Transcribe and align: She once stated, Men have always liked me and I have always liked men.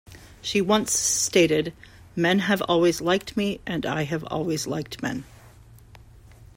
She 0.41 0.61
once 0.61 0.93
stated, 0.93 1.75
Men 2.15 2.39
have 2.39 2.63
always 2.63 3.01
liked 3.01 3.37
me 3.37 3.59
and 3.67 3.85
I 3.85 4.05
have 4.05 4.23
always 4.23 4.65
liked 4.65 5.03
men. 5.03 5.25